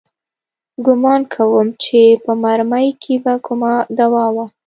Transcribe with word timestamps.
ګومان 0.85 1.21
کوم 1.33 1.67
چې 1.83 1.99
په 2.23 2.31
مرمۍ 2.41 2.87
کښې 3.01 3.15
به 3.23 3.33
کومه 3.45 3.71
دوا 3.97 4.25
وه. 4.35 4.45